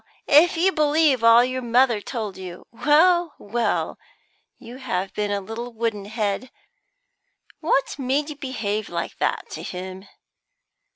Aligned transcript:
"If 0.25 0.57
you 0.57 0.71
believe 0.71 1.23
all 1.23 1.43
your 1.45 1.61
mother 1.61 2.01
told 2.01 2.35
you, 2.35 2.65
Well, 2.71 3.35
well, 3.37 3.99
you 4.57 4.77
have 4.77 5.13
been 5.13 5.29
a 5.29 5.39
little 5.39 5.71
wooden 5.71 6.05
head. 6.05 6.49
What 7.59 7.99
made 7.99 8.31
you 8.31 8.35
behave 8.35 8.89
like 8.89 9.19
that 9.19 9.51
to 9.51 9.61
him? 9.61 10.07